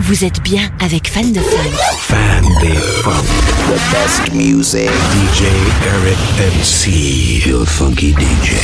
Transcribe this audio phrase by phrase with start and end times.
[0.00, 1.76] Vous êtes bien avec Fan de Funk.
[1.98, 2.74] Fan de.
[2.74, 4.90] The best music.
[5.12, 5.46] DJ
[5.86, 6.18] Eric
[6.58, 7.46] MC.
[7.46, 8.56] Your funky DJ.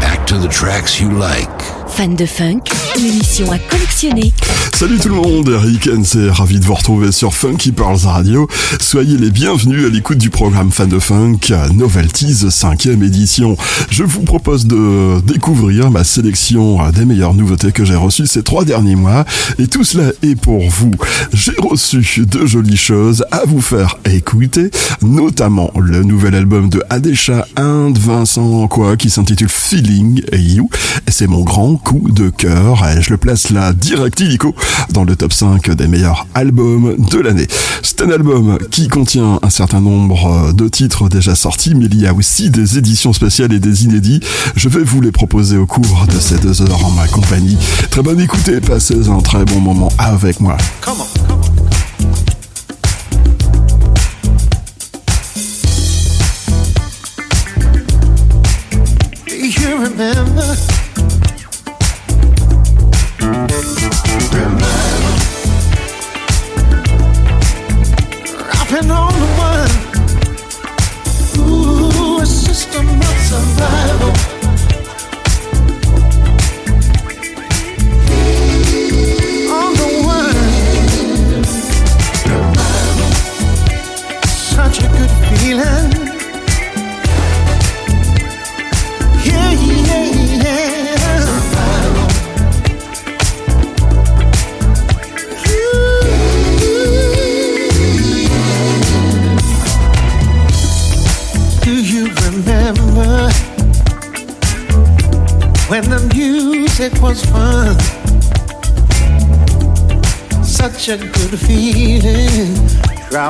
[0.00, 1.63] Back to the tracks you like.
[1.94, 2.62] Fan de funk,
[2.96, 4.32] l'émission à collectionner.
[4.74, 8.48] Salut tout le monde, Eric NC, ravi de vous retrouver sur Funky Pearls Radio.
[8.80, 11.38] Soyez les bienvenus à l'écoute du programme Fan de Funk,
[11.72, 13.56] Novelties 5ème édition.
[13.90, 18.64] Je vous propose de découvrir ma sélection des meilleures nouveautés que j'ai reçues ces trois
[18.64, 19.24] derniers mois.
[19.60, 20.90] Et tout cela est pour vous.
[21.32, 24.70] J'ai reçu de jolies choses à vous faire écouter,
[25.00, 30.68] notamment le nouvel album de Adesha Inde Vincent quoi qui s'intitule Feeling You.
[31.06, 32.84] C'est mon grand coup de cœur.
[32.88, 34.54] Et je le place là direct illico
[34.90, 37.46] dans le top 5 des meilleurs albums de l'année.
[37.82, 42.06] C'est un album qui contient un certain nombre de titres déjà sortis, mais il y
[42.06, 44.20] a aussi des éditions spéciales et des inédits.
[44.56, 47.56] Je vais vous les proposer au cours de ces deux heures en ma compagnie.
[47.90, 50.56] Très bonne écoute passez un très bon moment avec moi.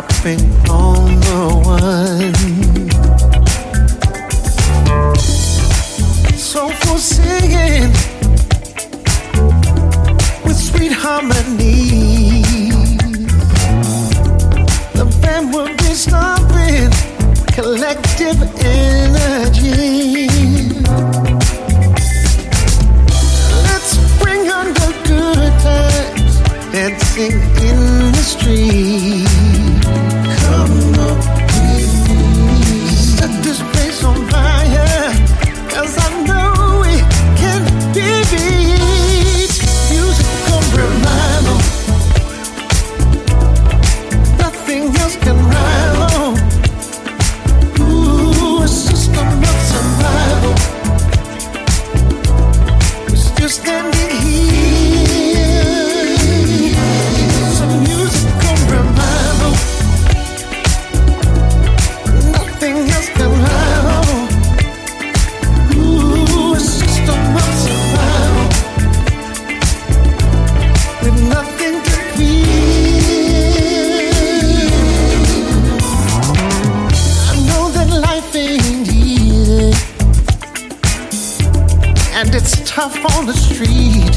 [0.09, 0.74] Dropping
[82.89, 84.15] tough on the street.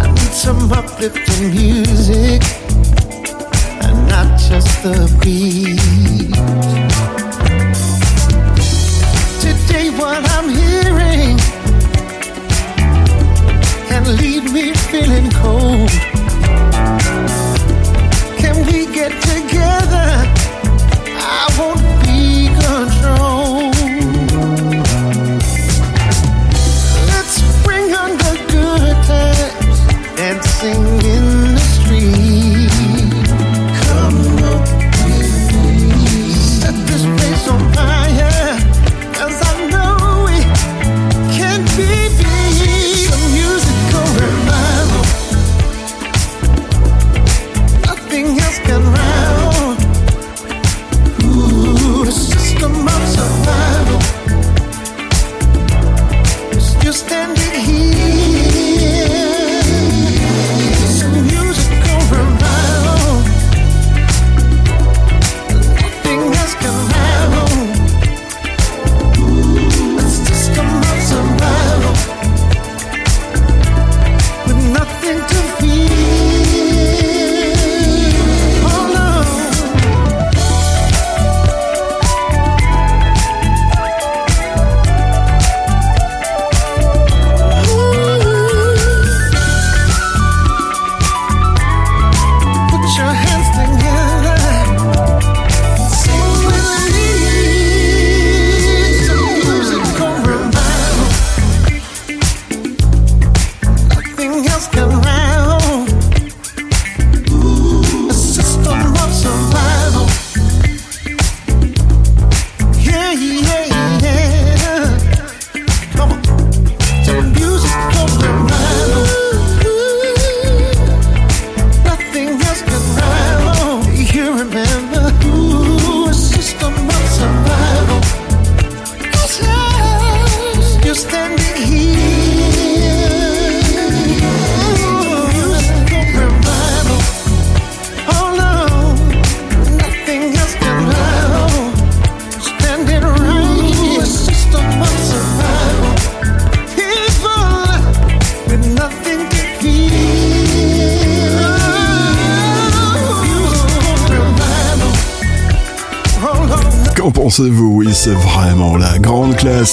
[0.00, 2.42] I need some uplifting music
[3.84, 5.65] and not just the beat.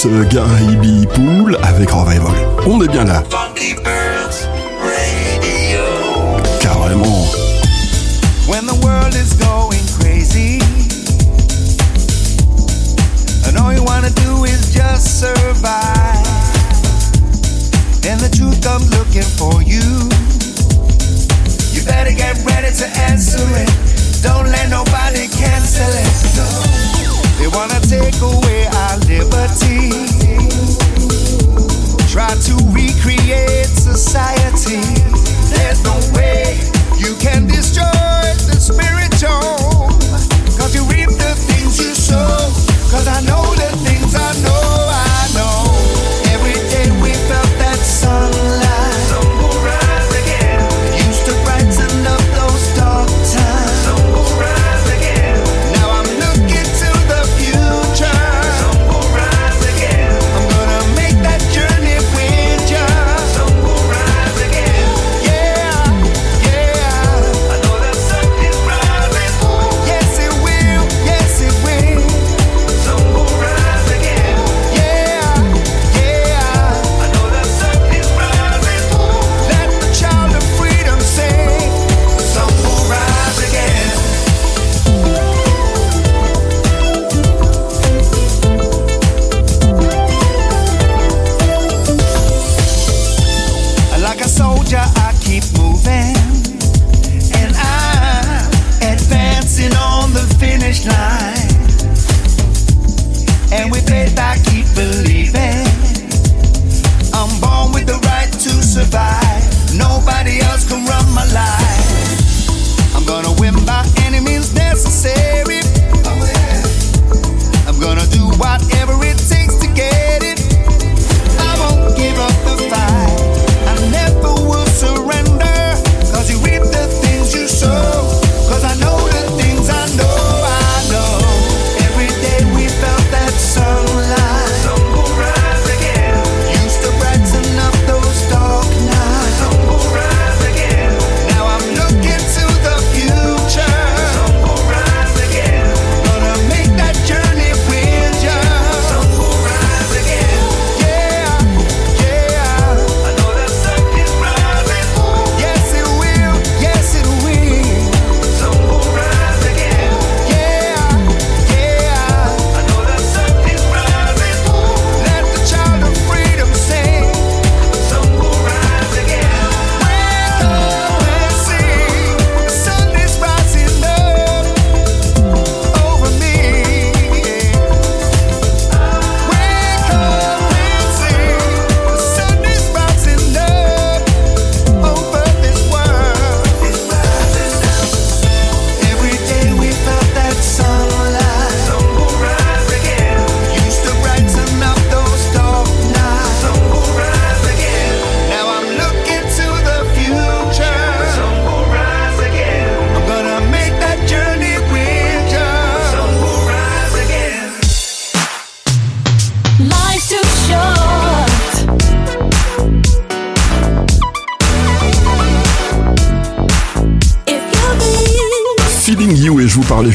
[0.06, 0.63] Garé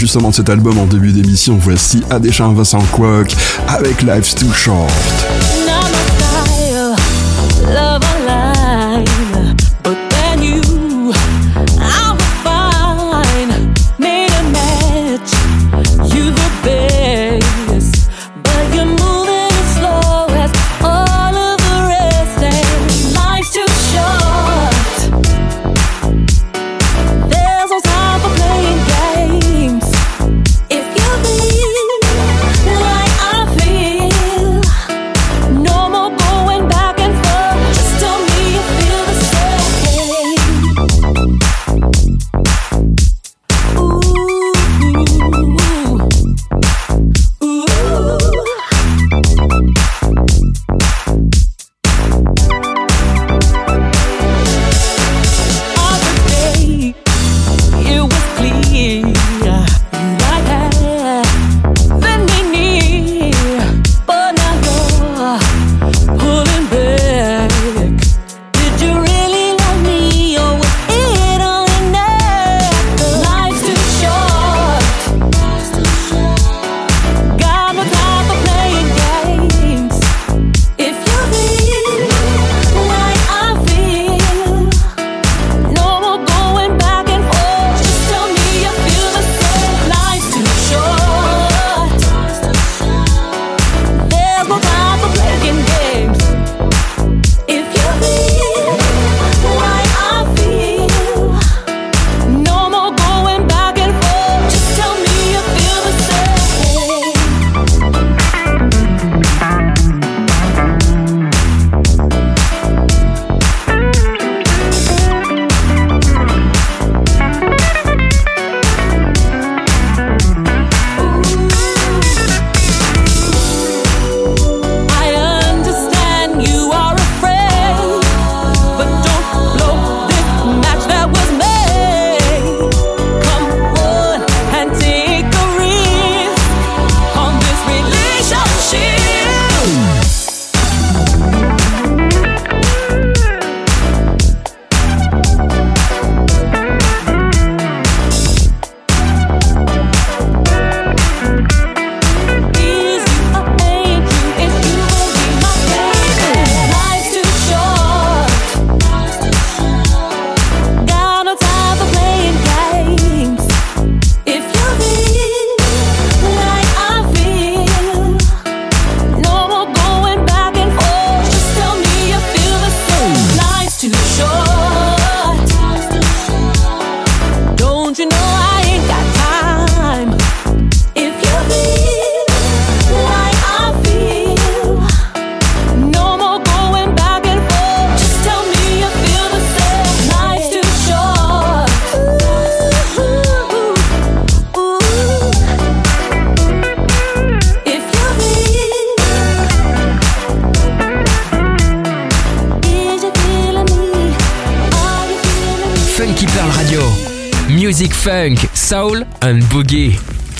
[0.09, 1.59] justement de cet album en début d'émission.
[1.61, 3.37] Voici Adéchin Vincent Quoc
[3.67, 5.58] avec Life's Too Short.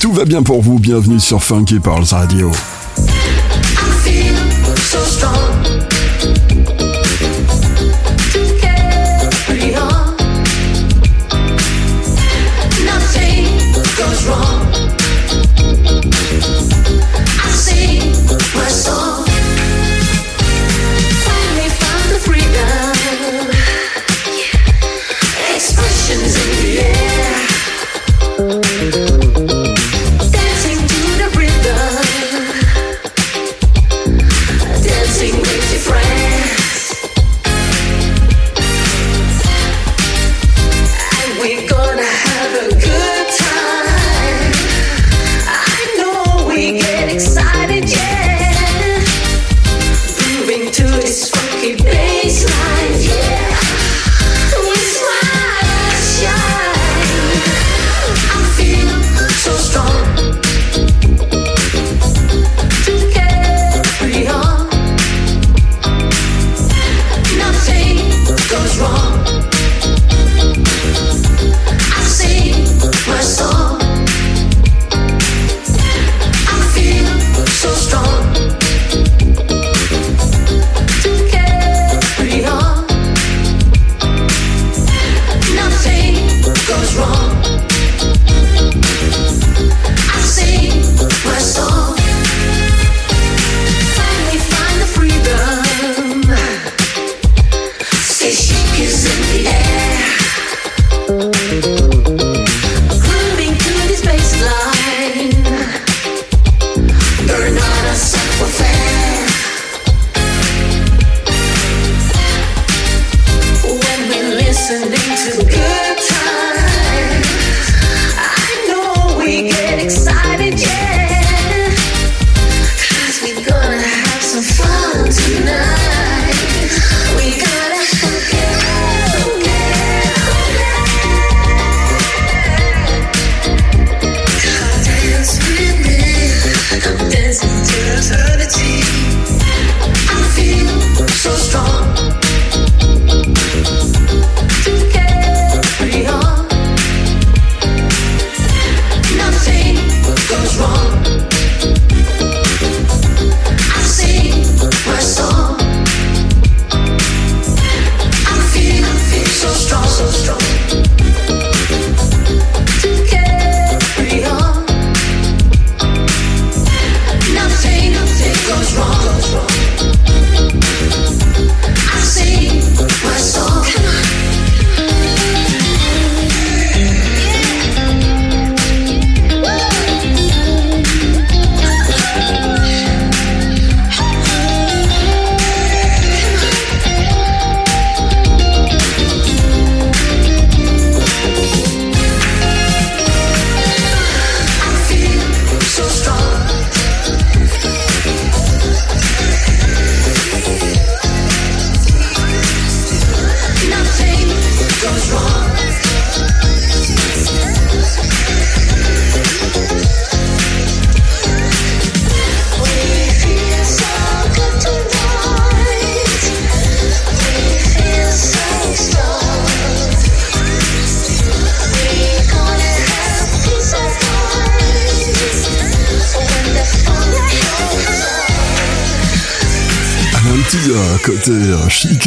[0.01, 2.53] Tout va bien pour vous, bienvenue sur Funky Pearls Radio.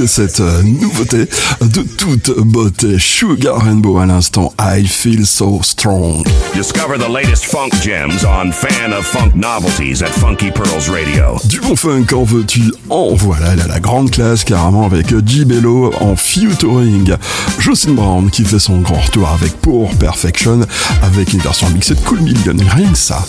[0.06, 1.28] cette euh, nouveauté
[1.62, 6.26] de toute beauté Sugar Rainbow à l'instant I Feel So Strong.
[6.54, 11.38] Discover the latest funk gems on Fan of Funk Novelties at Funky Pearls Radio.
[11.46, 12.74] Du bon funk en veux-tu?
[12.90, 15.46] En voilà, elle a la grande classe carrément avec G.
[15.46, 17.16] Bello en featuring.
[17.60, 20.62] Jocelyn Brown qui fait son grand retour avec Pour Perfection
[21.02, 22.56] avec une version mixée de Cool Million.
[22.76, 23.24] Rien que ça.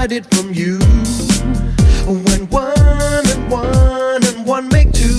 [0.00, 0.78] hide it from you.
[2.06, 5.18] When one and one and one make two,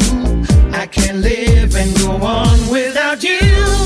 [0.73, 3.80] I can't live and go on without you.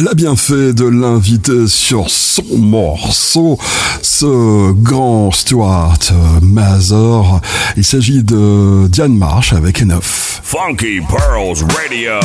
[0.00, 3.58] Elle a bien fait de l'inviter sur son morceau,
[4.00, 5.98] ce grand Stuart
[6.40, 7.42] Mather.
[7.76, 10.40] Il s'agit de Diane Marsh avec Enough.
[10.42, 12.18] Funky Pearls Radio.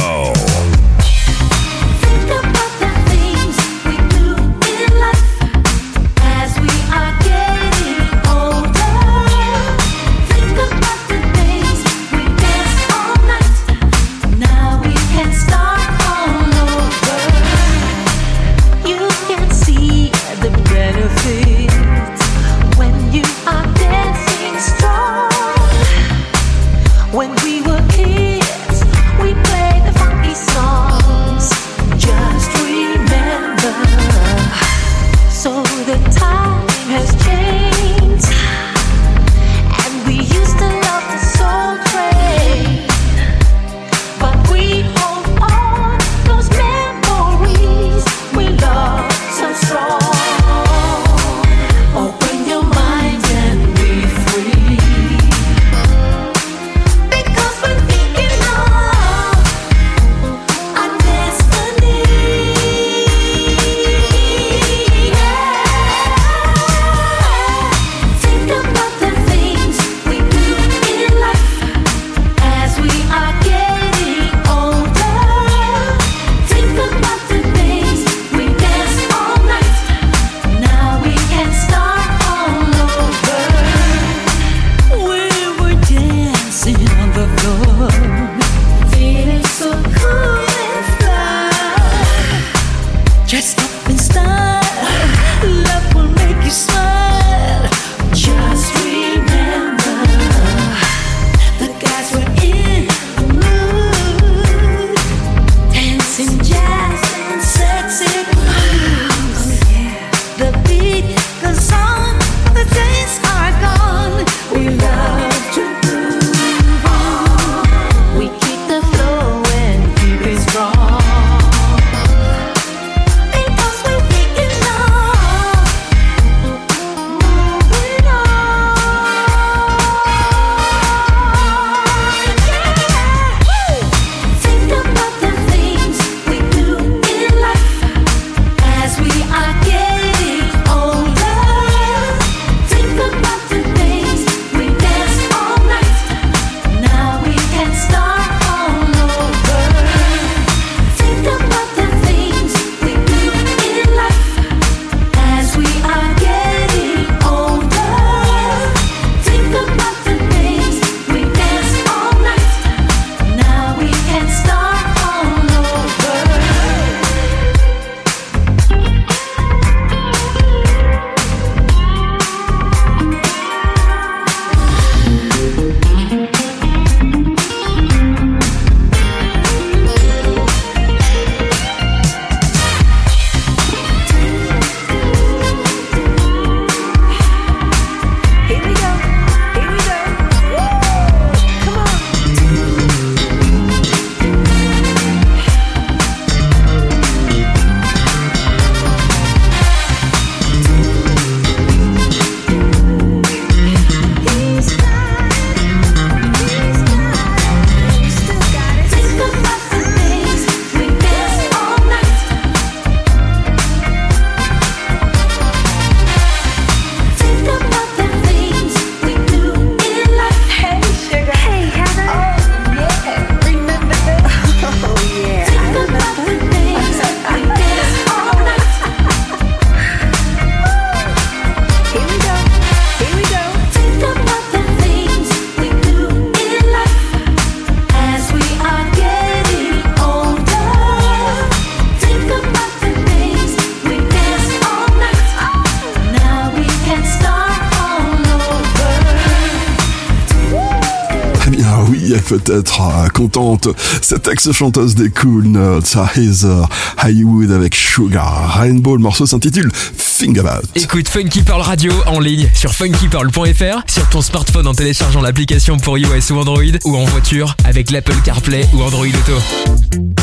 [252.28, 253.68] peut-être euh, contente.
[254.02, 256.68] Cette ex-chanteuse des Cool Nuts, Heather
[257.04, 258.96] Hollywood avec Sugar Rainbow.
[258.96, 260.68] Le morceau s'intitule Fingerbout.
[260.76, 265.98] Écoute Funky Pearl Radio en ligne sur funkypearl.fr, sur ton smartphone en téléchargeant l'application pour
[265.98, 270.15] iOS ou Android, ou en voiture avec l'Apple CarPlay ou Android Auto.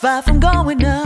[0.00, 0.99] far from going up.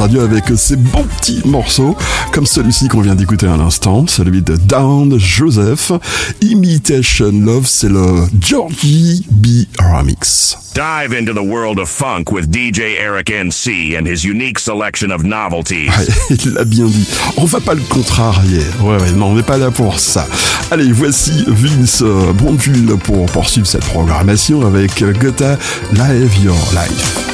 [0.00, 1.94] Radio avec ces bons petits morceaux,
[2.32, 5.92] comme celui-ci qu'on vient d'écouter à l'instant, celui de Down Joseph.
[6.40, 9.66] Imitation Love, c'est le Georgie B.
[9.78, 10.56] Remix.
[10.74, 15.22] Dive into the world of funk with DJ Eric NC and his unique selection of
[15.22, 15.90] novelties.
[16.30, 17.06] Il l'a bien dit.
[17.36, 18.64] On va pas le contrarier.
[18.80, 20.26] Ouais, ouais, non, on n'est pas là pour ça.
[20.70, 22.02] Allez, voici Vince
[22.38, 25.58] Bondville pour poursuivre cette programmation avec Gotha
[25.92, 27.29] Live Your Life.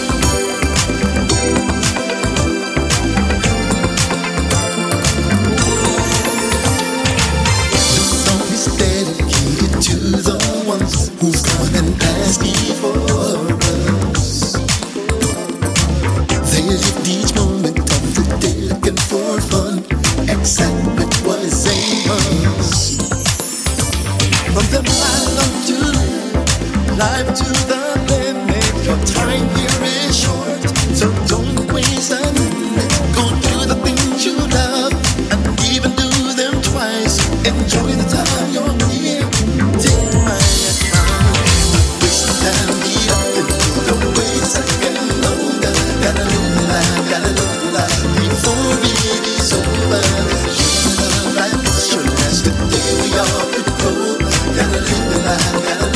[55.28, 55.95] I'm gonna.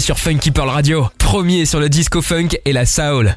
[0.00, 3.36] sur Funky Pearl Radio, premier sur le disco funk et la soul.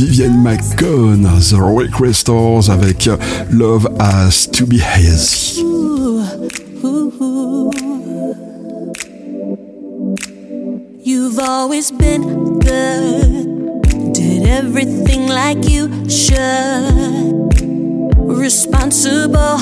[0.00, 3.06] Vivienne McCone, The Requestors avec
[3.52, 5.60] Love Has to Be Hazy.
[11.04, 13.82] You've always been good,
[14.14, 16.38] did everything like you should.
[18.16, 19.60] Responsible,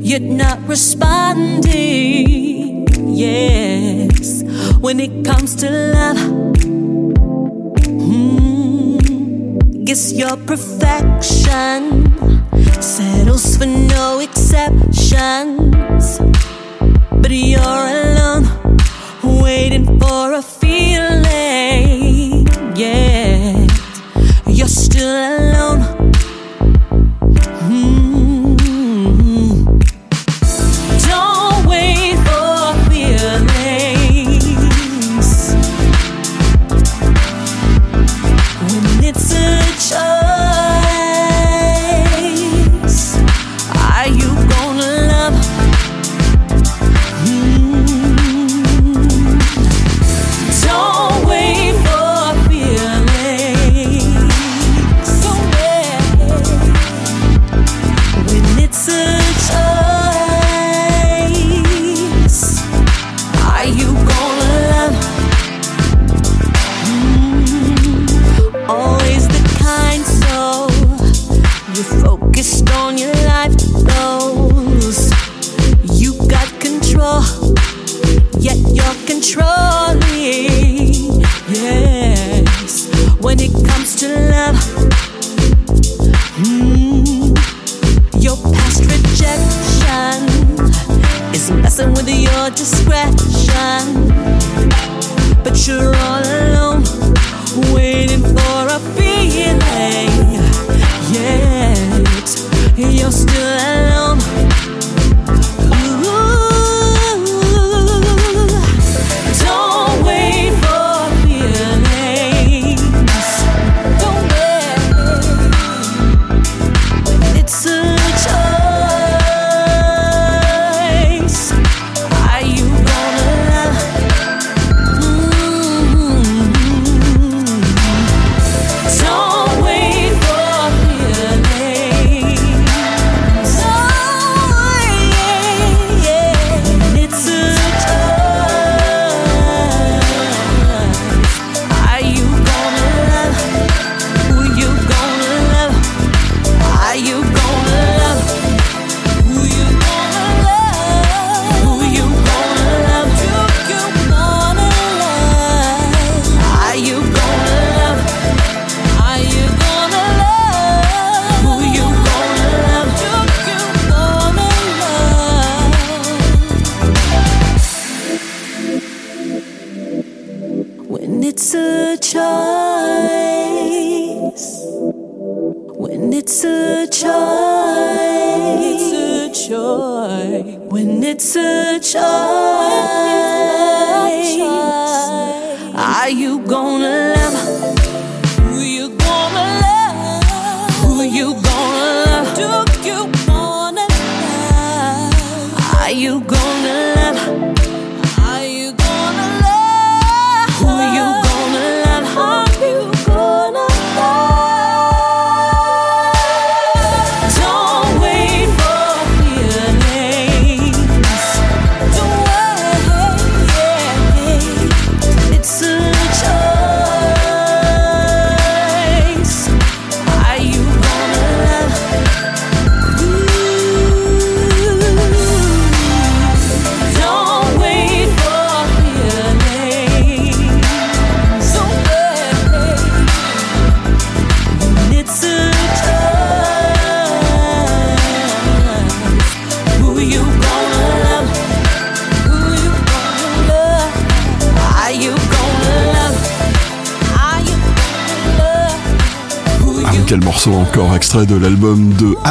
[0.00, 1.64] yet not responding.
[3.08, 4.42] Yes,
[4.80, 6.43] when it comes to love.
[10.12, 12.03] your perfection.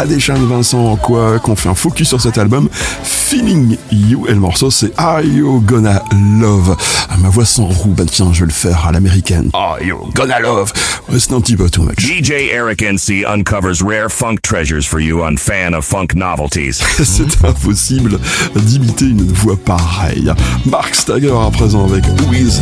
[0.04, 2.68] Adesha de Vincent quoi qu'on fait un focus sur cet album.
[3.04, 6.04] Feeling You et le morceau c'est Are You Gonna
[6.42, 6.76] Love?
[7.10, 9.50] Ah, ma voix s'enroue ben bah, tiens je vais le faire à l'américaine.
[9.54, 10.74] Are You Gonna Love?
[11.10, 12.00] Ouais, c'est un petit peu too much.
[12.00, 16.82] DJ Eric NC uncovers rare funk treasures for you on fan of funk novelties.
[17.04, 18.20] C'est impossible
[18.56, 20.34] d'imiter une voix pareille.
[20.66, 22.62] Mark Stagger à présent avec With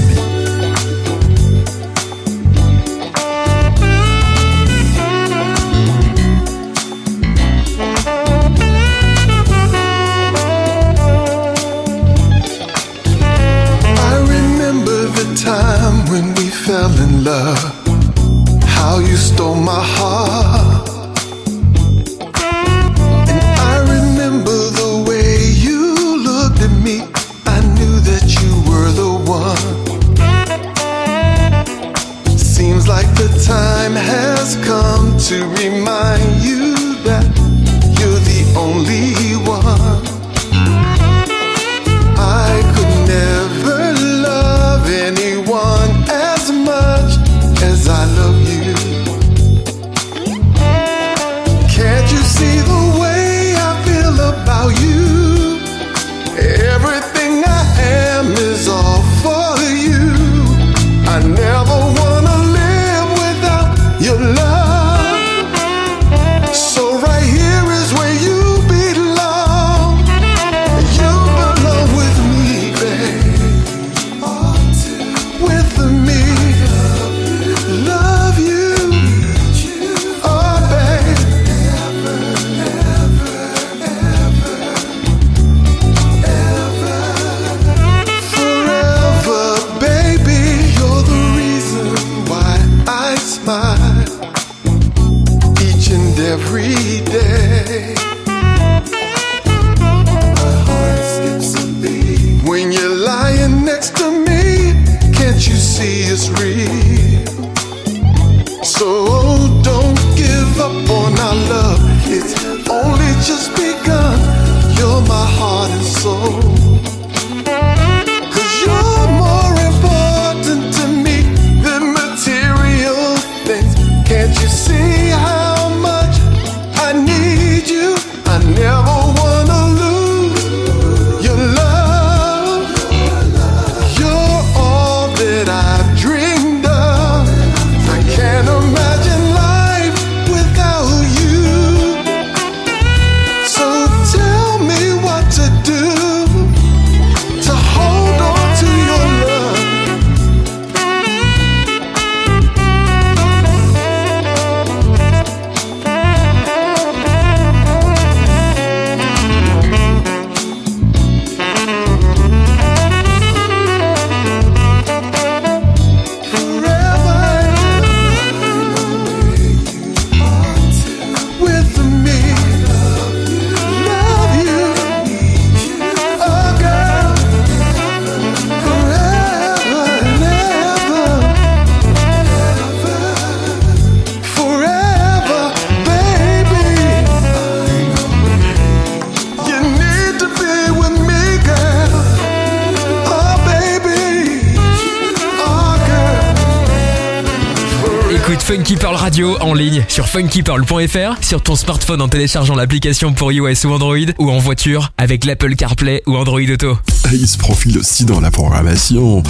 [200.21, 205.25] funkypearl.fr, sur ton smartphone en téléchargeant l'application pour iOS ou Android, ou en voiture avec
[205.25, 206.77] l'Apple CarPlay ou Android Auto.
[207.11, 209.23] Il se profile aussi dans la programmation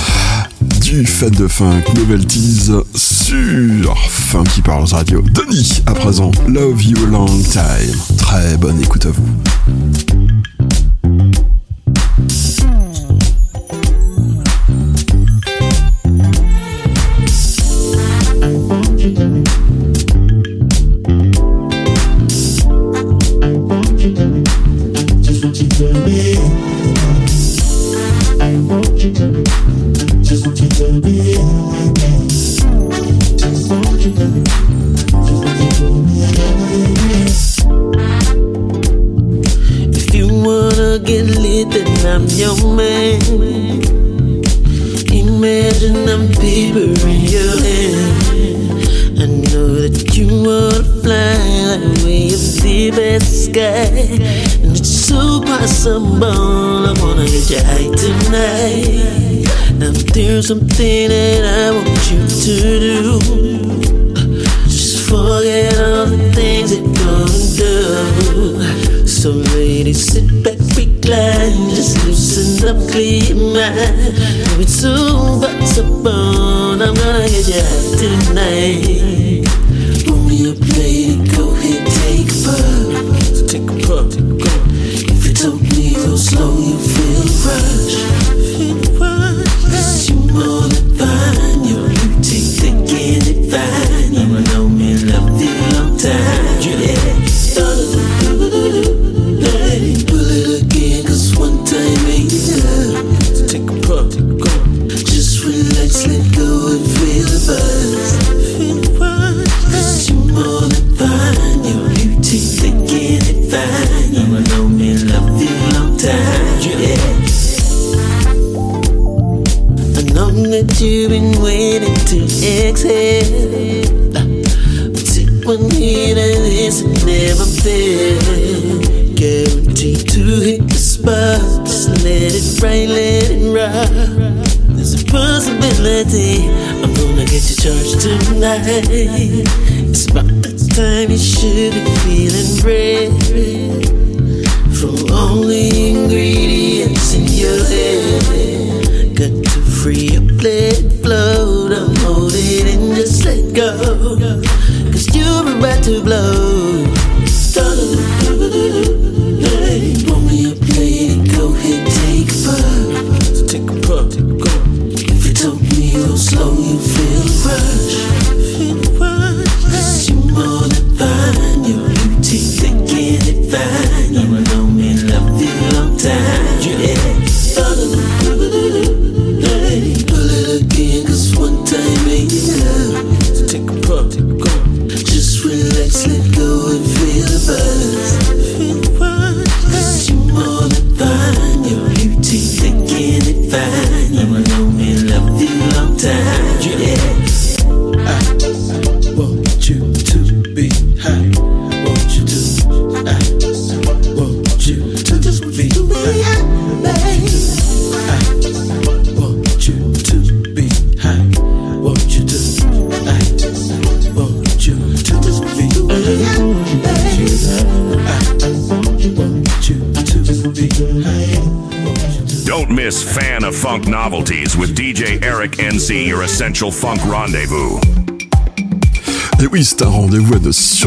[0.81, 5.21] du Fête de Funk Novelties sur FunkyParls Radio.
[5.21, 8.17] Denis, à présent, Love You a Long Time.
[8.17, 9.50] Très bonne écoute à vous.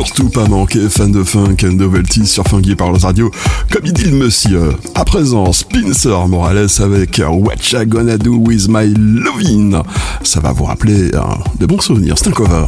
[0.05, 3.31] surtout pas manquer, fan de funk and novelty sur Funky Parlons Radio,
[3.71, 4.73] comme il dit le monsieur.
[4.95, 9.83] À présent, Spencer Morales avec Whatcha Gonna Do With My Lovin'.
[10.23, 12.67] Ça va vous rappeler hein, de bons souvenirs, c'est un cover.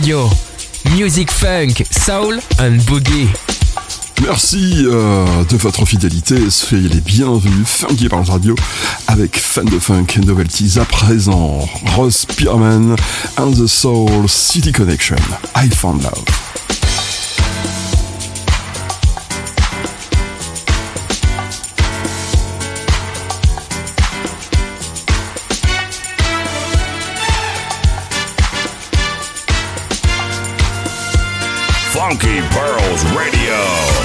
[0.00, 0.30] Radio.
[0.96, 3.28] Music Funk, Soul and Boogie.
[4.22, 8.54] Merci euh, de votre fidélité, soyez les bienvenus, Funky Parents Radio,
[9.08, 12.96] avec Fan de Funk Novelties à présent, Ross Pierman
[13.36, 15.16] and the Soul City Connection,
[15.54, 16.39] I Found Love.
[32.10, 33.99] Funky Pearls Radio.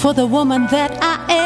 [0.00, 1.39] for the woman that I am.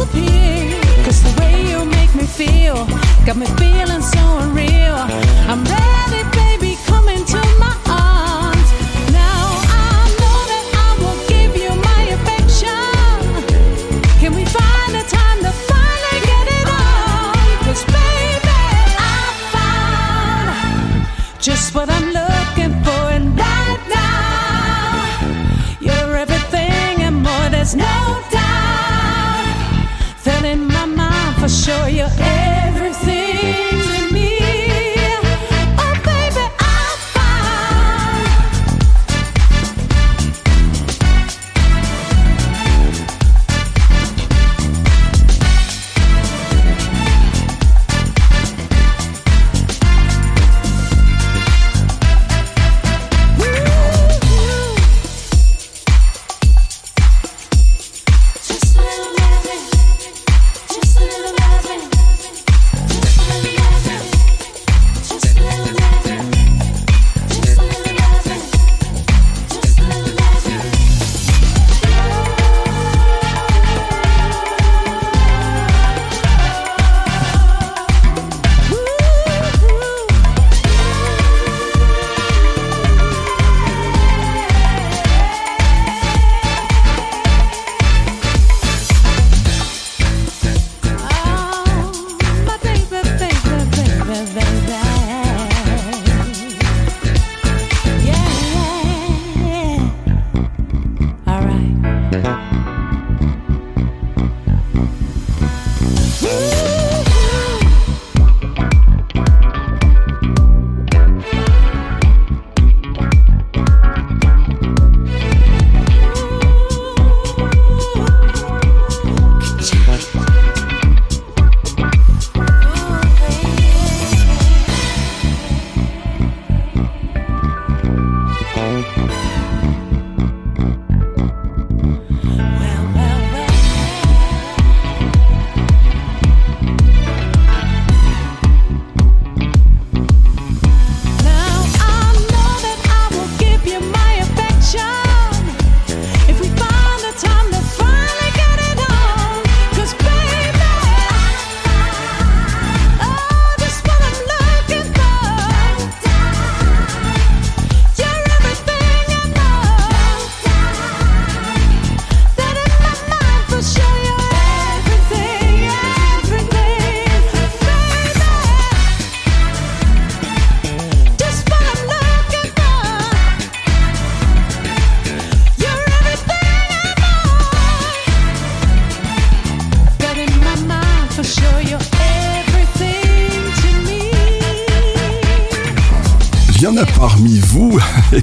[0.00, 0.39] disappear.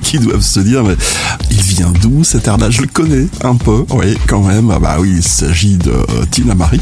[0.07, 0.95] Qui doivent se dire, mais
[1.51, 4.71] il vient d'où cet air-là Je le connais un peu, oui, quand même.
[4.71, 6.79] Ah bah oui, il s'agit de euh, Tina Marie.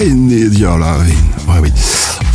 [0.00, 1.04] Aine Diolavin.
[1.48, 1.72] Ouais, oui.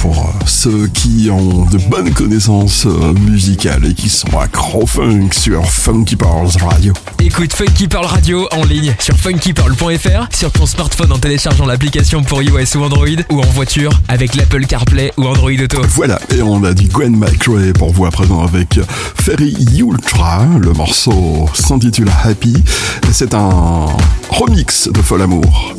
[0.02, 4.48] Pour euh, ceux qui ont de bonnes connaissances euh, musicales et qui sont à
[4.86, 6.94] funk sur Funky Pearls Radio.
[7.28, 12.41] Écoute Funky Pearl Radio en ligne sur funkypearl.fr, sur ton smartphone en téléchargeant l'application pour
[12.41, 15.82] iOS ou Android, ou en voiture avec l'Apple CarPlay ou Android Auto.
[15.90, 18.80] Voilà, et on a dit Gwen McRae pour vous à présent avec
[19.16, 20.45] Ferry Ultra.
[20.58, 22.64] Le morceau s'intitule Happy.
[23.12, 23.88] C'est un
[24.30, 25.76] remix de Fol Amour.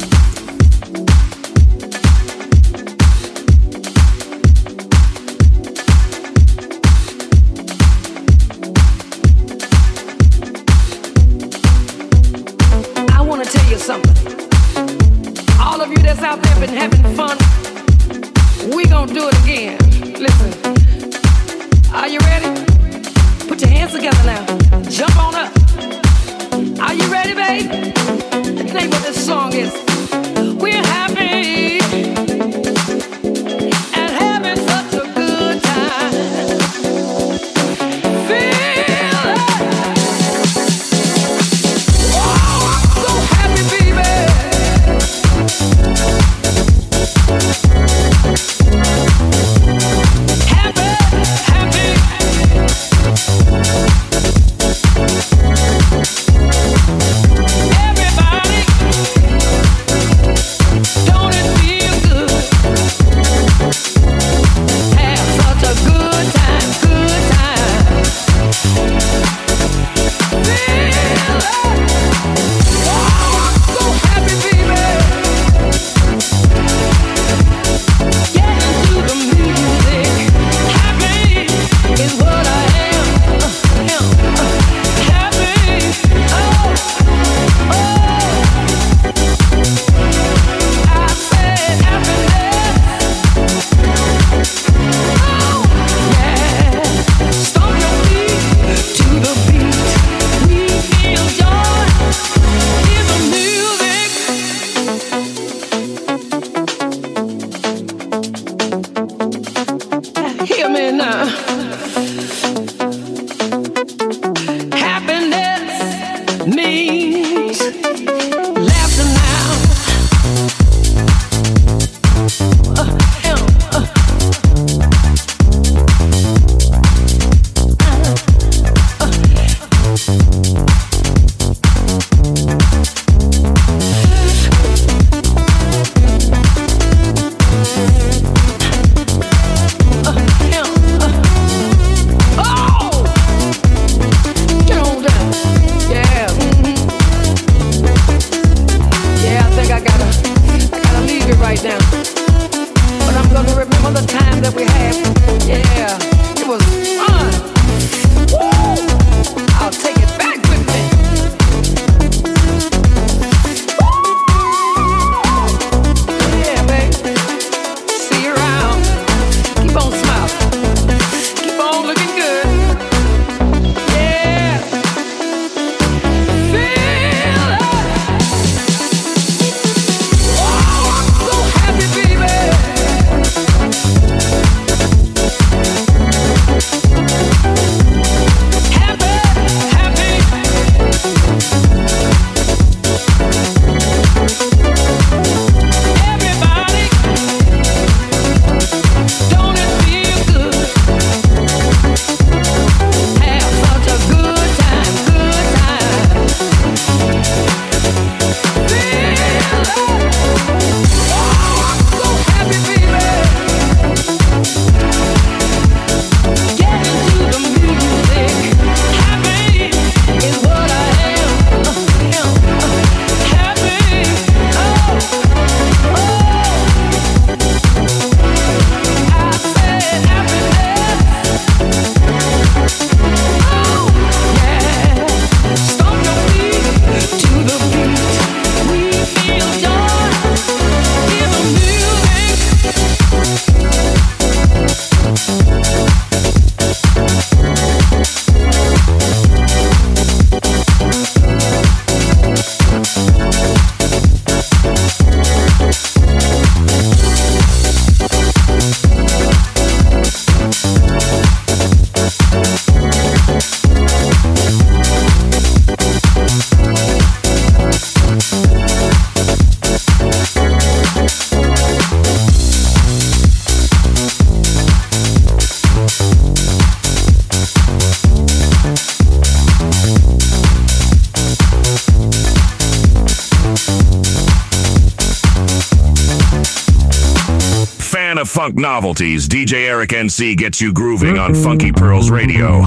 [288.58, 292.64] Novelties, DJ Eric NC gets you grooving on Funky Pearls Radio.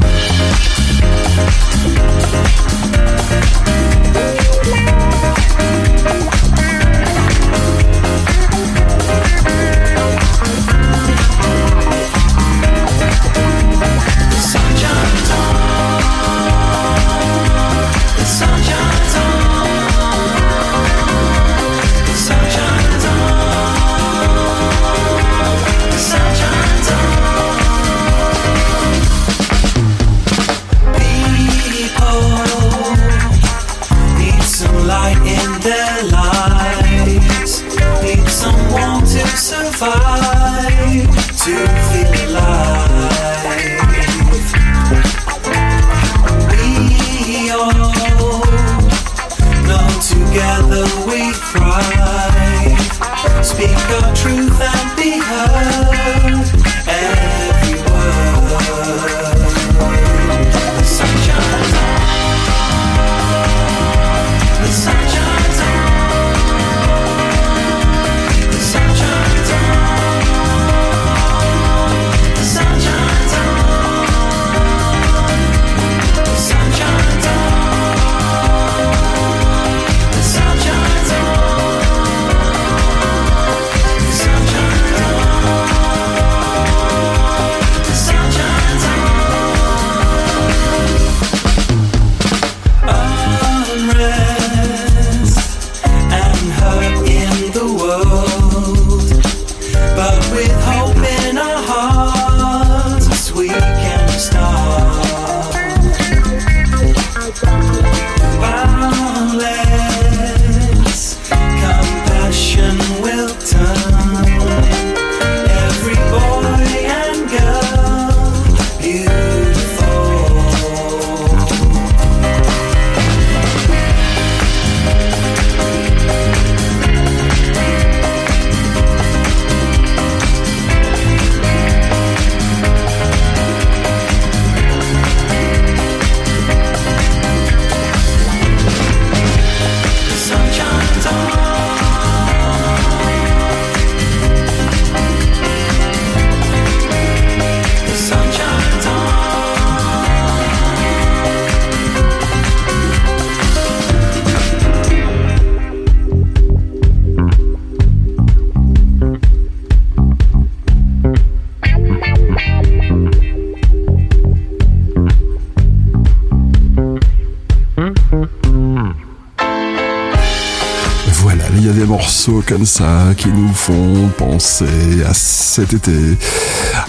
[172.51, 174.65] Comme ça qui nous font penser
[175.09, 176.17] à cet été,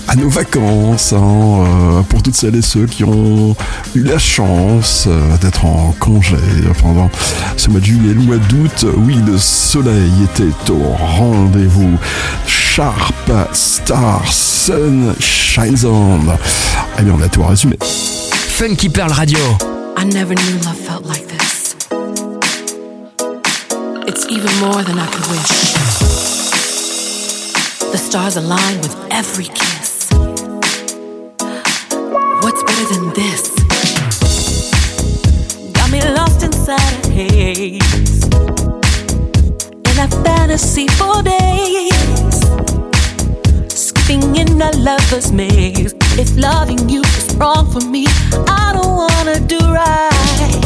[0.08, 3.54] à nos vacances, hein, euh, pour toutes celles et ceux qui ont
[3.94, 6.36] eu la chance euh, d'être en congé
[6.80, 7.08] pendant
[7.56, 8.86] ce mois de juillet, le mois d'août.
[8.96, 11.96] Oui, le soleil était au rendez-vous.
[12.44, 16.18] Sharp Star Sun Shines On.
[16.98, 17.78] Eh bien, on a tout résumé.
[17.80, 19.38] Funky Pearl Radio.
[19.96, 21.31] I never knew love felt like this.
[24.04, 25.48] It's even more than I could wish.
[27.92, 30.08] The stars align with every kiss.
[32.42, 33.48] What's better than this?
[35.72, 38.24] Got me lost inside a haze.
[39.88, 42.40] In a fantasy for days.
[43.72, 45.94] Skipping in a lover's maze.
[46.18, 48.06] If loving you is wrong for me,
[48.48, 50.61] I don't wanna do right.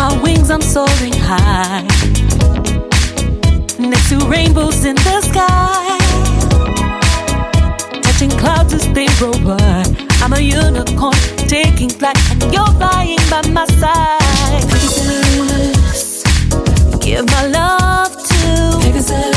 [0.00, 1.82] My wings, I'm soaring high.
[3.78, 5.98] Next to rainbows in the sky.
[8.00, 9.84] Touching clouds as they roll by.
[10.22, 11.12] I'm a unicorn
[11.48, 14.62] taking flight, and you're flying by my side.
[14.70, 16.22] Pegasus,
[17.02, 19.29] give my love to Pegasus.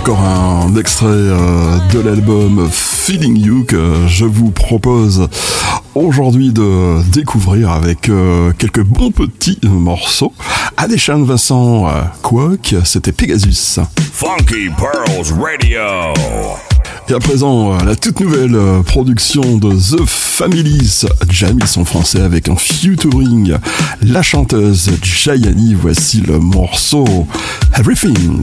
[0.00, 5.28] encore un extrait euh, de l'album Feeling You que je vous propose
[5.94, 10.32] aujourd'hui de découvrir avec euh, quelques bons petits morceaux.
[10.78, 12.00] Adéchan Vincent euh,
[12.84, 13.78] c'était Pegasus.
[14.12, 16.14] Funky Pearls Radio.
[17.10, 18.56] Et à présent, euh, la toute nouvelle
[18.86, 21.04] production de The Families.
[21.28, 23.54] Jam, ils français avec un featuring.
[24.00, 27.04] La chanteuse Jayani, voici le morceau
[27.76, 28.42] Everything.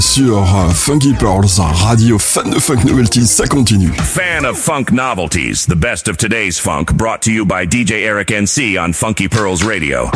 [0.00, 3.92] sur euh, Funky Pearls, radio fan de funk novelties, ça continue.
[4.02, 8.28] Fan of funk novelties, the best of today's funk brought to you by DJ Eric
[8.28, 10.10] NC on Funky Pearls Radio.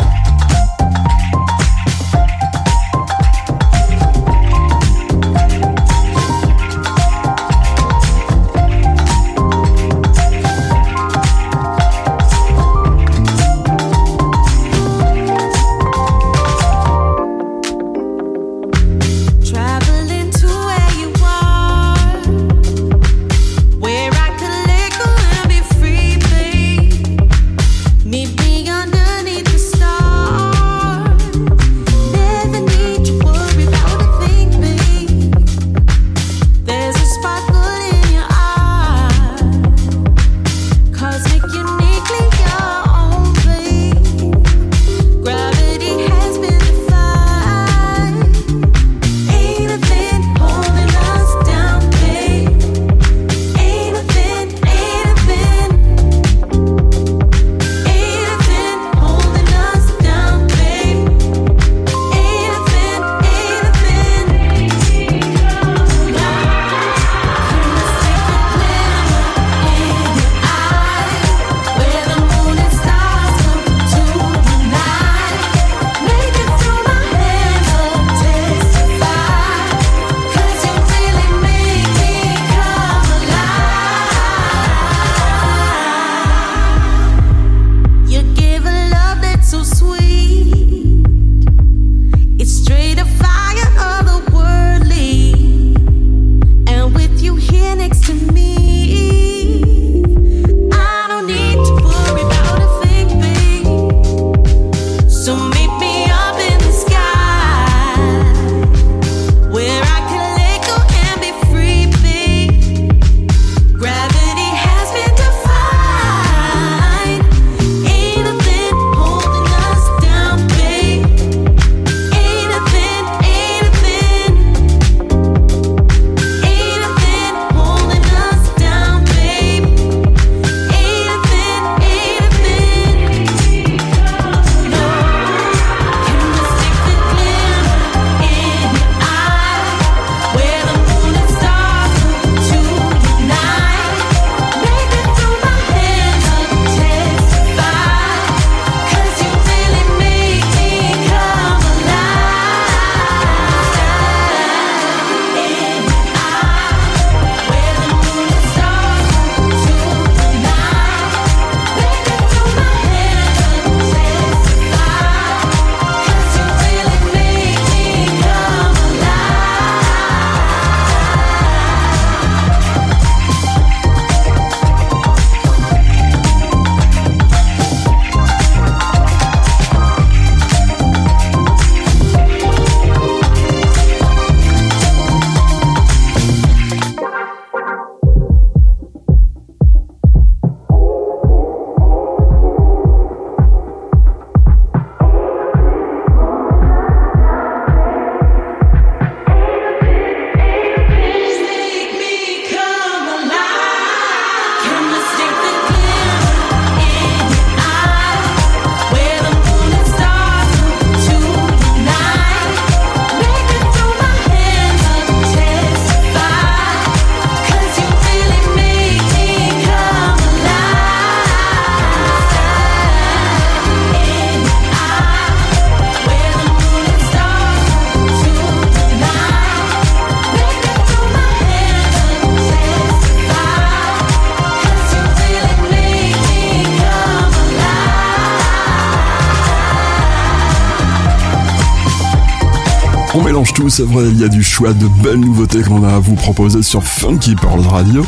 [243.65, 246.13] nous, c'est vrai, il y a du choix de belles nouveautés qu'on a à vous
[246.13, 248.05] proposer sur Funky Pearls Radio,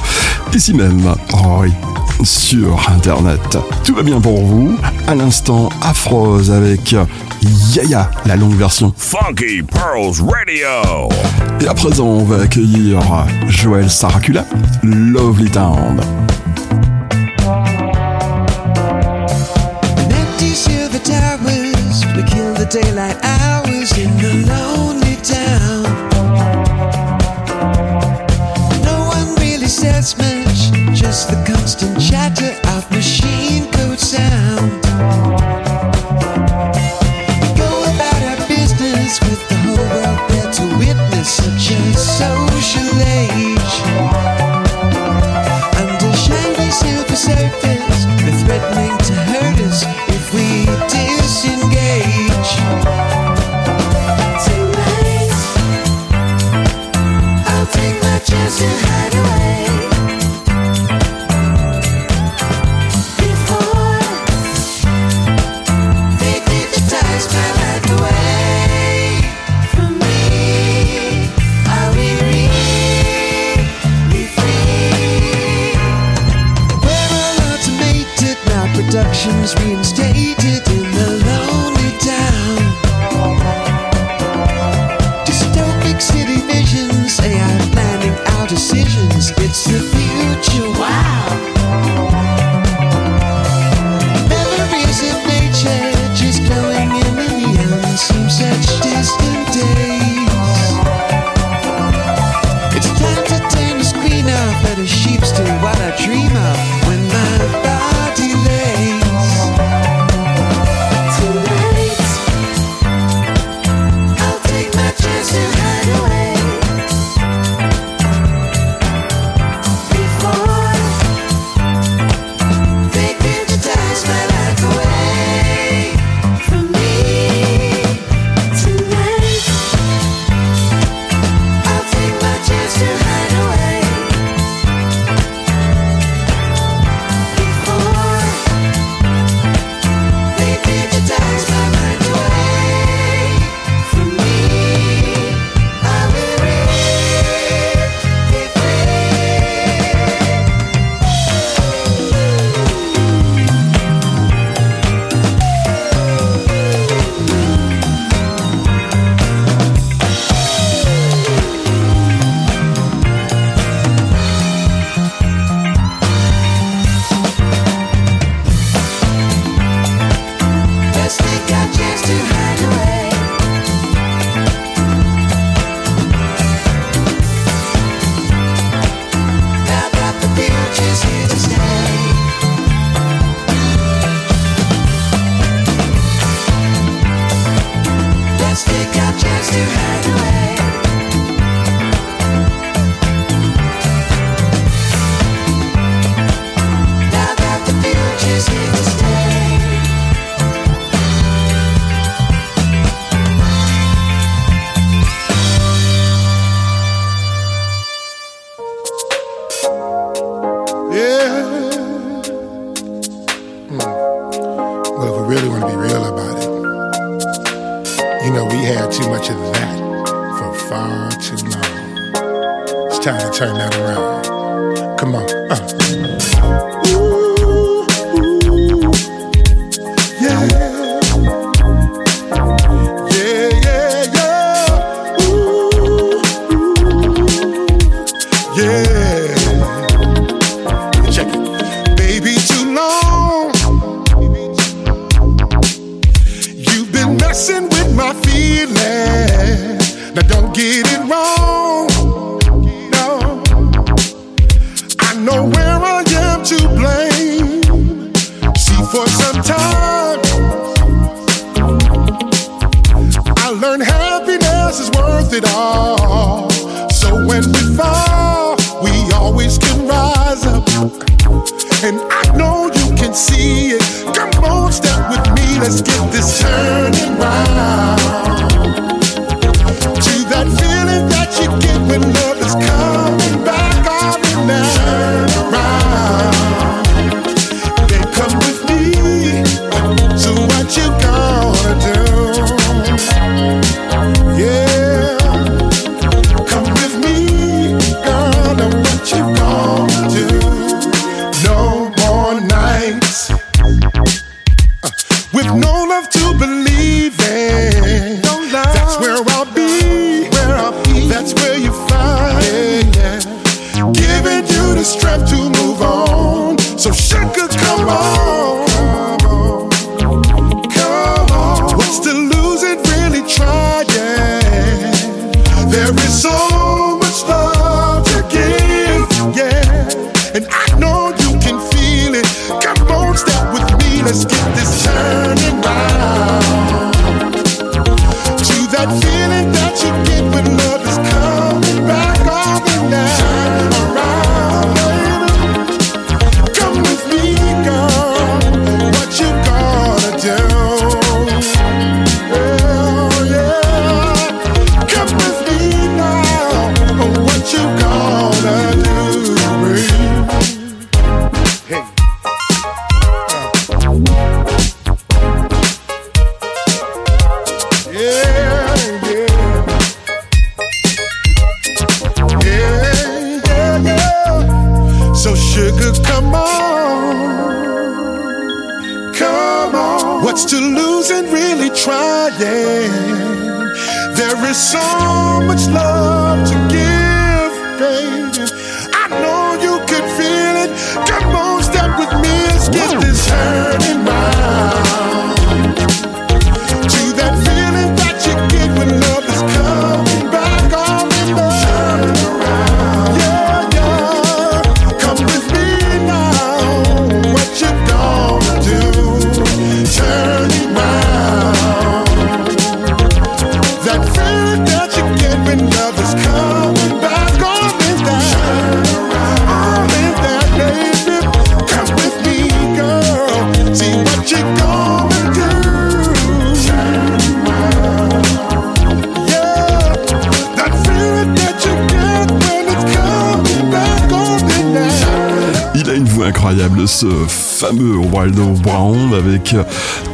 [0.54, 1.02] ici même,
[1.34, 1.72] oh oui,
[2.24, 3.58] sur Internet.
[3.84, 4.78] Tout va bien pour vous.
[5.08, 6.96] À l'instant, Afroz avec
[7.74, 8.94] Yaya, la longue version.
[8.98, 11.10] Funky Pearls Radio.
[11.60, 13.00] Et à présent, on va accueillir
[13.48, 14.46] Joël Saracula,
[14.84, 16.00] Lovely Town.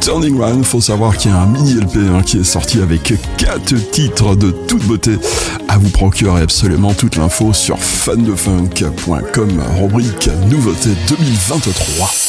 [0.04, 3.14] Turning Round, faut savoir qu'il y a un mini LP hein, qui est sorti avec
[3.38, 5.12] quatre titres de toute beauté
[5.66, 12.23] à vous procurer absolument toute l'info sur fandefunk.com rubrique nouveauté 2023.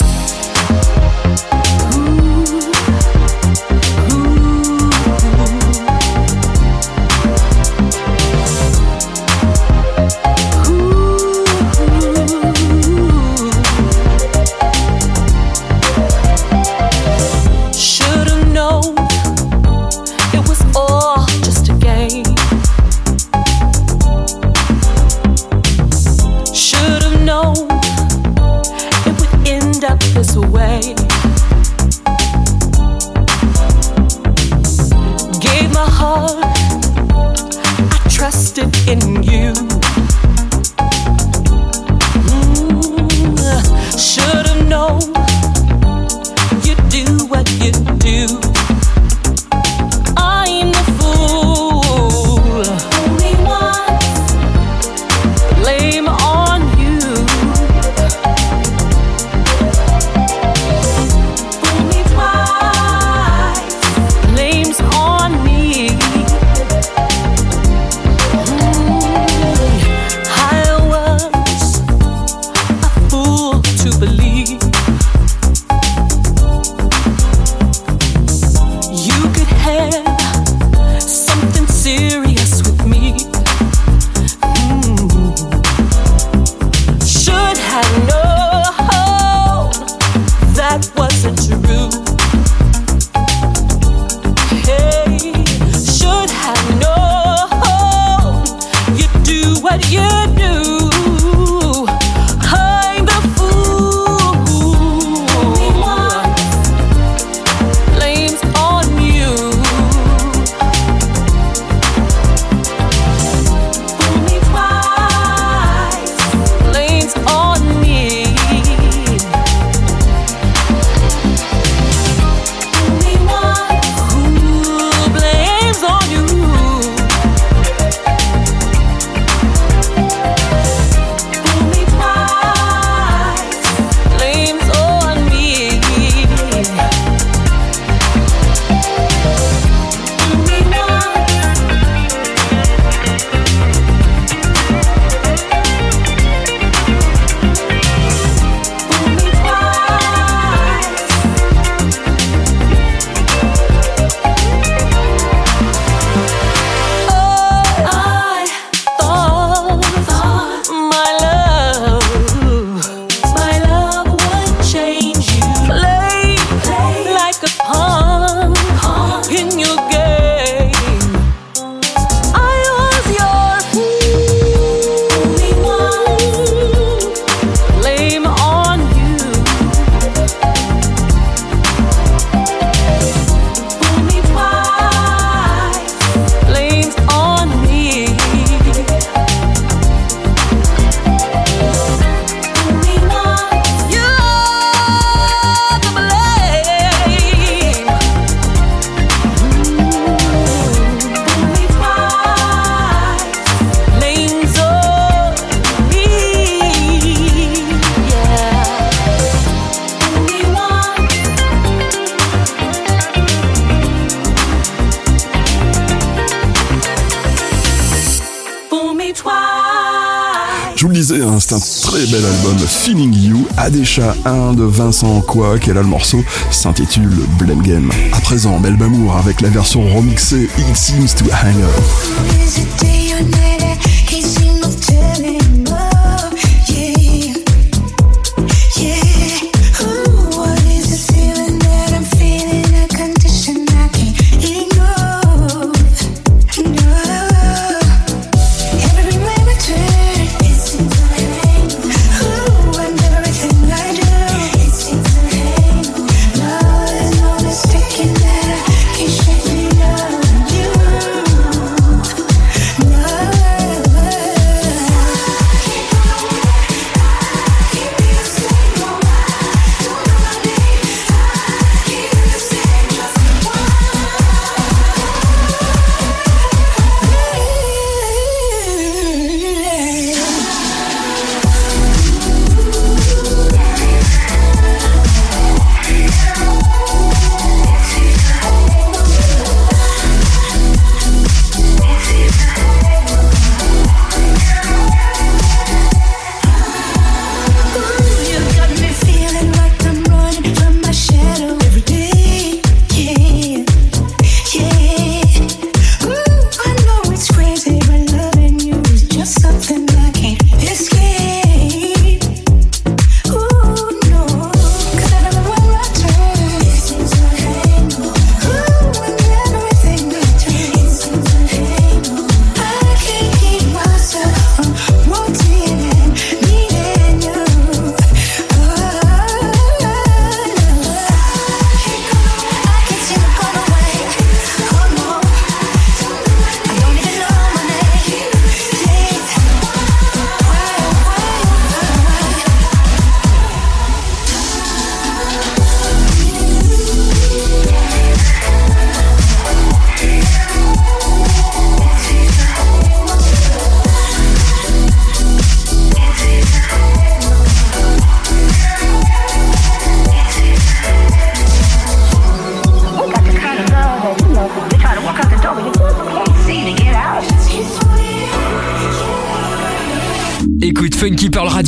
[223.96, 227.90] Sacha 1 de Vincent Coac et là le morceau s'intitule Blame Game.
[228.12, 233.55] À présent, Melbamour avec la version remixée It Seems to Hang Up.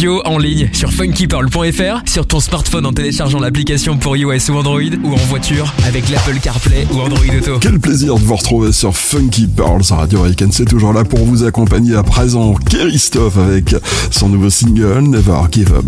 [0.05, 5.13] en ligne sur funkypearl.fr, sur ton smartphone en téléchargeant l'application pour iOS ou Android, ou
[5.13, 7.57] en voiture avec l'Apple CarPlay ou Android Auto.
[7.59, 10.53] Quel plaisir de vous retrouver sur Funky Pearl, sa radio weekend.
[10.53, 12.53] C'est toujours là pour vous accompagner à présent.
[12.69, 13.75] Christophe avec
[14.11, 15.85] son nouveau single Never Give Up.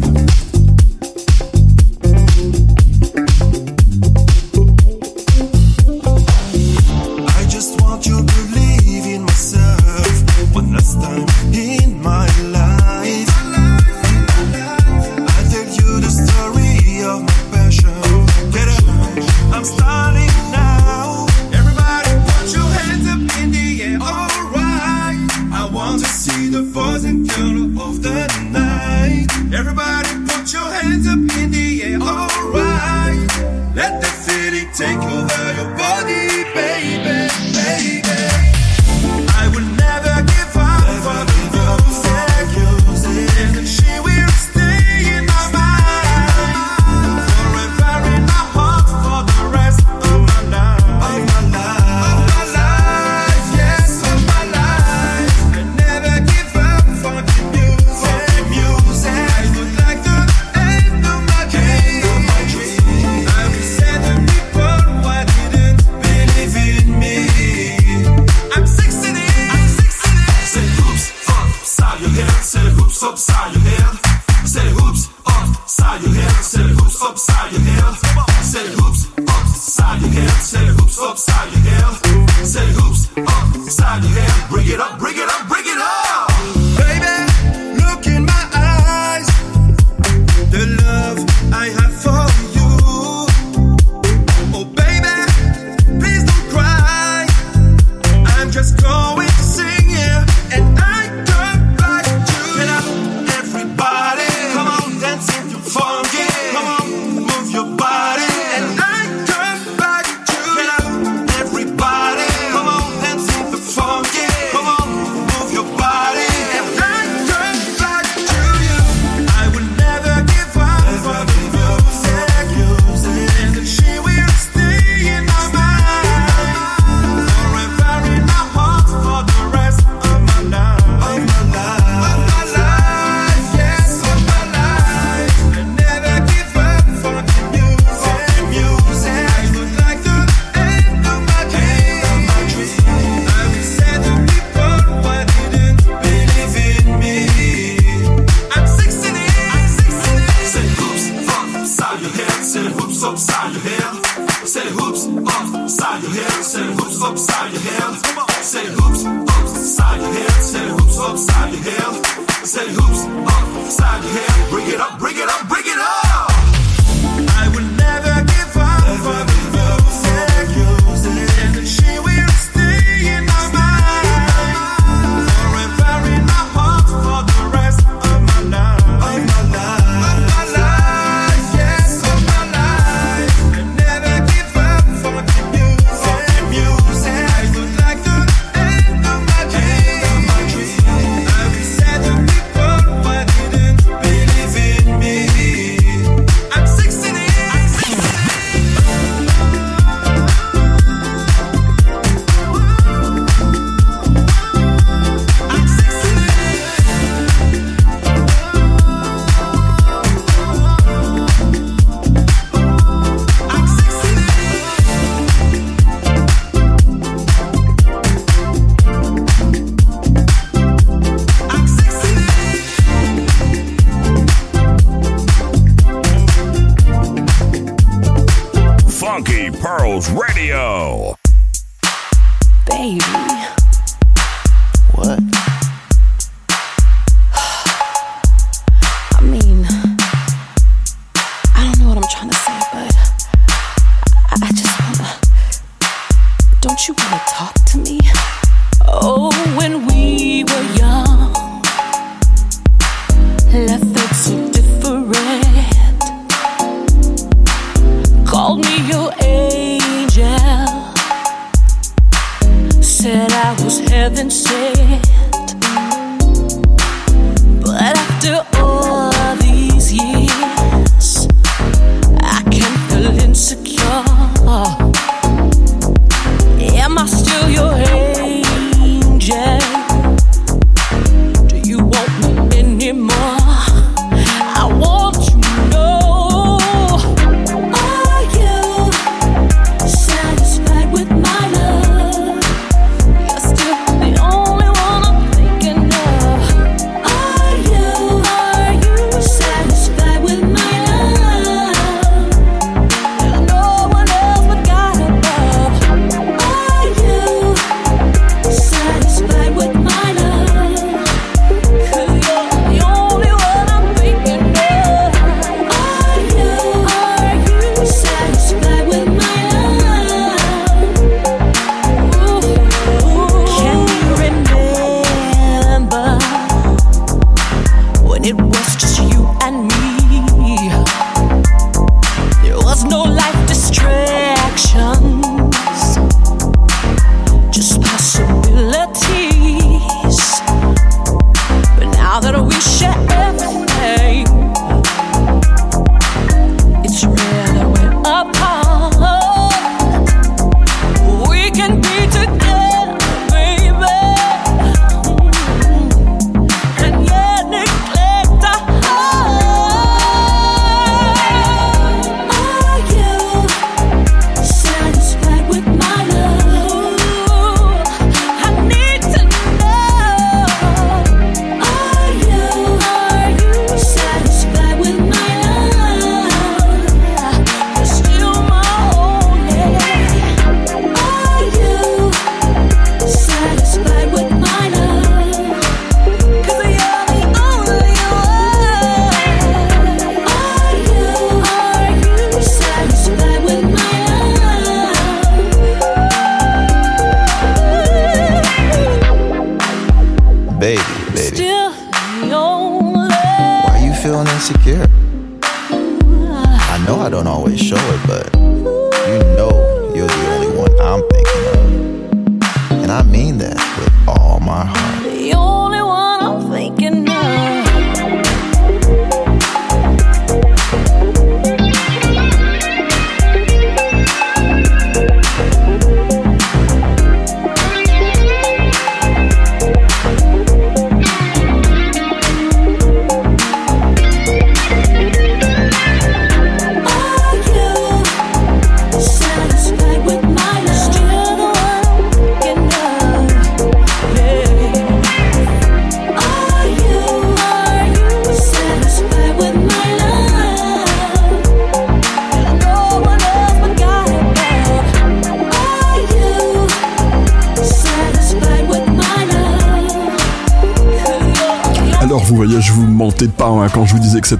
[155.90, 156.44] upside your head.
[156.44, 158.44] Say hoops upside your head.
[158.44, 160.32] Say hoops upside your head.
[160.44, 162.46] Say hoops upside your head.
[162.46, 164.50] Say hoops upside your head.
[164.52, 165.59] Bring it up, bring it up, bring it up.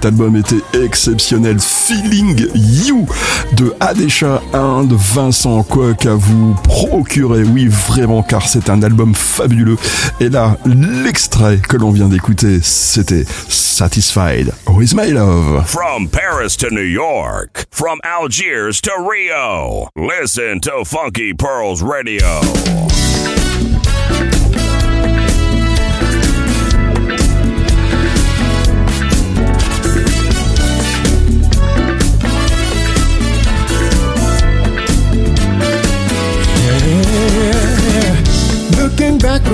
[0.00, 1.58] cet album était exceptionnel.
[1.60, 3.06] Feeling You
[3.52, 7.42] de Adesha Inde, Vincent quoi à vous procurer.
[7.42, 9.76] Oui, vraiment, car c'est un album fabuleux.
[10.20, 15.66] Et là, l'extrait que l'on vient d'écouter, c'était Satisfied with My Love.
[15.66, 22.40] From Paris to New York, from Algiers to Rio, listen to Funky Pearls Radio.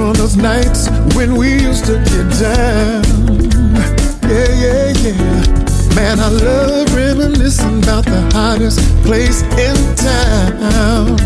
[0.06, 3.02] on those nights when we used to get down.
[4.22, 5.94] Yeah, yeah, yeah.
[5.96, 11.16] Man, I love reminiscing about the hottest place in town.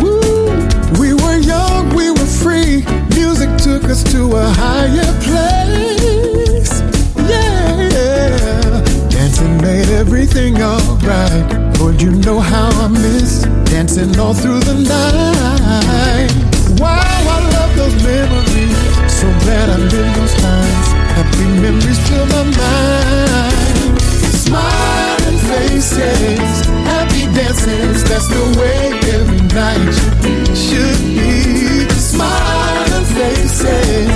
[0.00, 0.54] Woo!
[1.00, 2.84] We were young, we were free.
[3.16, 6.80] Music took us to a higher place.
[7.28, 8.80] Yeah.
[9.08, 11.78] Dancing made everything alright.
[11.80, 16.55] Lord, you know how I miss dancing all through the night.
[16.78, 18.76] Wow, I love those memories.
[19.18, 20.86] So glad I lived those times.
[21.16, 24.00] Happy memories fill my mind.
[24.44, 28.04] Smiling faces, happy dances.
[28.04, 30.34] That's the way every night should be.
[30.54, 31.88] Should be.
[31.96, 34.08] Smiling faces,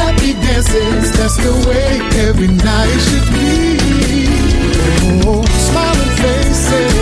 [0.00, 1.12] happy dances.
[1.18, 3.76] That's the way every night should be.
[5.28, 6.95] Oh, smiling faces,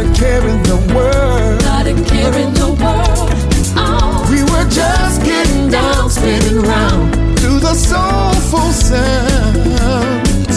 [0.00, 1.60] a care in the world.
[1.62, 3.30] Not a care in the world.
[3.76, 7.12] Oh, We were just getting down, spinning round
[7.42, 10.56] to the soulful sounds.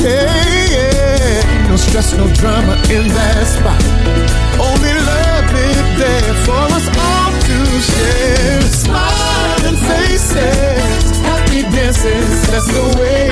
[0.00, 1.68] Hey, yeah.
[1.68, 3.82] No stress, no drama in that spot.
[4.60, 7.58] Only love is there for us all to
[7.90, 8.60] share.
[8.84, 12.28] Smiling faces, happy dances.
[12.50, 13.28] That's the way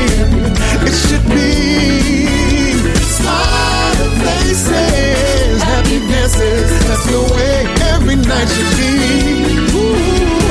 [0.89, 1.53] it should be.
[3.19, 4.84] Smiling faces,
[6.25, 9.77] That's the way every night should be.
[9.77, 10.44] Ooh,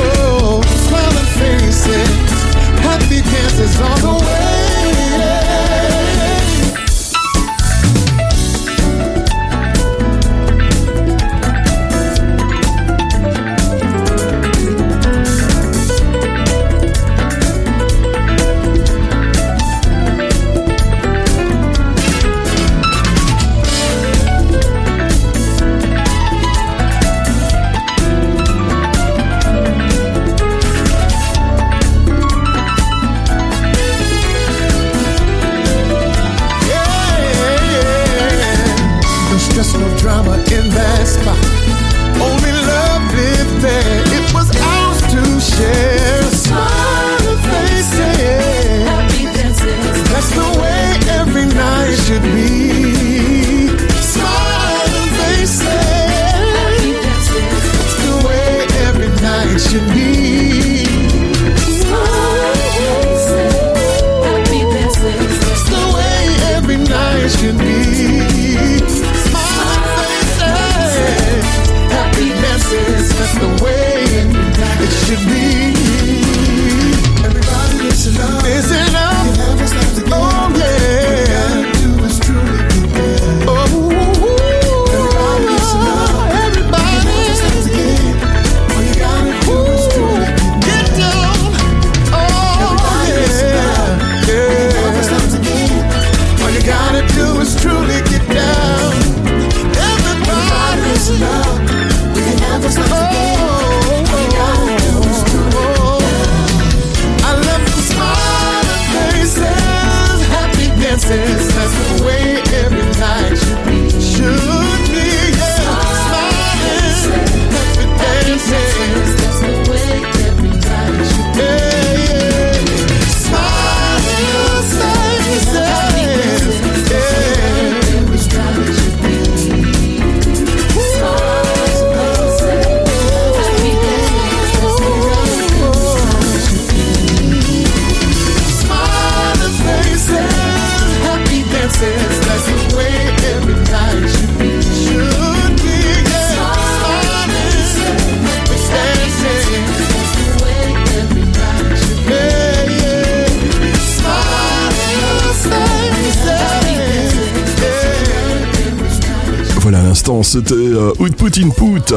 [161.04, 161.94] euh, Output Input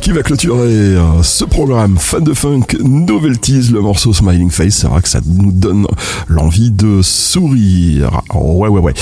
[0.00, 4.86] qui va clôturer euh, ce programme fan de funk novelties le morceau Smiling Face c'est
[4.86, 5.86] vrai que ça nous donne
[6.26, 8.22] l'envie de sourire.
[8.34, 8.94] Ouais ouais ouais.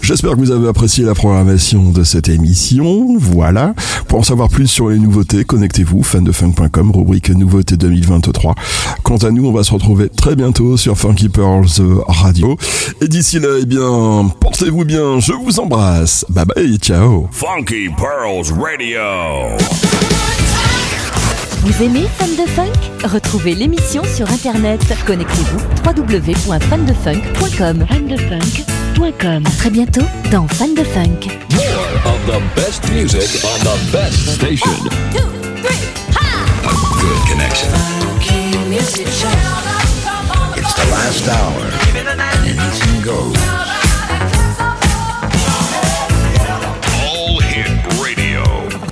[0.00, 3.18] J'espère que vous avez apprécié la programmation de cette émission.
[3.18, 3.74] Voilà.
[4.08, 8.54] Pour en savoir plus sur les nouveautés connectez-vous fandefunk.com rubrique nouveautés 2023
[9.02, 12.56] quant à nous on va se retrouver très bientôt sur Funky Pearls Radio.
[13.02, 18.50] Et d'ici là eh bien portez-vous bien je vous embrasse bye bye ciao Funky Pearls
[18.58, 19.02] Radio.
[21.60, 22.72] Vous aimez Fan de Funk?
[23.04, 24.80] Retrouvez l'émission sur internet.
[25.06, 27.84] Connectez-vous www.fandefunk.com.
[27.86, 29.42] Fandefunk.com.
[29.44, 31.28] À très bientôt dans Fan de Funk.
[31.52, 34.72] More of the best music on the best station.
[36.64, 37.68] A good connection.
[38.72, 38.94] It's
[40.74, 42.08] the last hour, and
[42.48, 43.36] anything goes.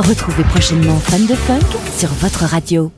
[0.09, 1.61] Retrouvez prochainement Fan de Funk
[1.97, 2.93] sur votre radio.